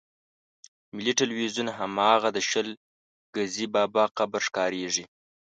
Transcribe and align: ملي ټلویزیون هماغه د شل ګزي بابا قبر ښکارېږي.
ملي 0.95 1.13
ټلویزیون 1.19 1.67
هماغه 1.79 2.29
د 2.33 2.39
شل 2.49 2.67
ګزي 3.35 3.65
بابا 3.75 4.03
قبر 4.17 4.41
ښکارېږي. 4.47 5.05